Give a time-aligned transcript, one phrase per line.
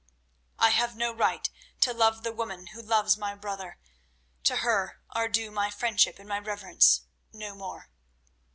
[0.57, 1.47] "I have no right
[1.81, 3.77] to love the woman who loves my brother;
[4.45, 7.87] to her are due my friendship and my reverence—no more."